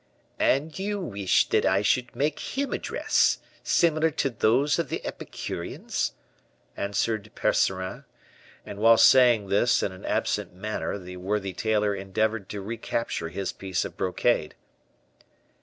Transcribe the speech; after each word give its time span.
"And 0.39 0.79
you 0.79 0.99
wish 0.99 1.47
that 1.49 1.63
I 1.63 1.83
should 1.83 2.15
make 2.15 2.39
him 2.57 2.73
a 2.73 2.79
dress, 2.79 3.37
similar 3.61 4.09
to 4.09 4.31
those 4.31 4.79
of 4.79 4.89
the 4.89 5.05
Epicureans?" 5.05 6.13
answered 6.75 7.29
Percerin. 7.35 8.05
And 8.65 8.79
while 8.79 8.97
saying 8.97 9.49
this, 9.49 9.83
in 9.83 9.91
an 9.91 10.03
absent 10.05 10.55
manner, 10.55 10.97
the 10.97 11.17
worthy 11.17 11.53
tailor 11.53 11.93
endeavored 11.93 12.49
to 12.49 12.63
recapture 12.63 13.29
his 13.29 13.51
piece 13.51 13.85
of 13.85 13.95
brocade. 13.95 14.55